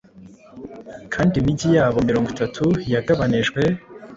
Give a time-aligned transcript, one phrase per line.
[1.13, 3.61] Kandi imigi yabo mirongo itatu yagabanijwe